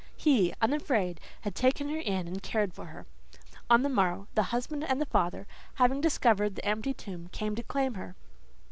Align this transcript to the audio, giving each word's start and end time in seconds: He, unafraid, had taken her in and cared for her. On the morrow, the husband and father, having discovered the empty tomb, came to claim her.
He, 0.17 0.51
unafraid, 0.63 1.19
had 1.41 1.53
taken 1.53 1.87
her 1.89 1.99
in 1.99 2.27
and 2.27 2.41
cared 2.41 2.73
for 2.73 2.85
her. 2.87 3.05
On 3.69 3.83
the 3.83 3.87
morrow, 3.89 4.27
the 4.33 4.41
husband 4.41 4.83
and 4.83 5.07
father, 5.07 5.45
having 5.75 6.01
discovered 6.01 6.55
the 6.55 6.65
empty 6.65 6.95
tomb, 6.95 7.29
came 7.31 7.53
to 7.55 7.61
claim 7.61 7.93
her. 7.93 8.15